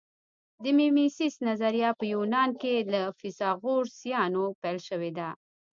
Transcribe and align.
د 0.63 0.65
میمیسیس 0.77 1.35
نظریه 1.47 1.89
په 1.99 2.05
یونان 2.13 2.49
کې 2.61 2.73
له 2.93 3.01
فیثاغورثیانو 3.19 4.43
پیل 4.61 4.77
شوې 4.87 5.11
ده 5.17 5.29